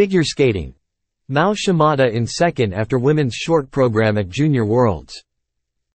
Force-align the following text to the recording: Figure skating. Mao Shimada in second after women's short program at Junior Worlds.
Figure 0.00 0.24
skating. 0.24 0.72
Mao 1.28 1.52
Shimada 1.52 2.10
in 2.10 2.26
second 2.26 2.72
after 2.72 2.98
women's 2.98 3.34
short 3.34 3.70
program 3.70 4.16
at 4.16 4.30
Junior 4.30 4.64
Worlds. 4.64 5.22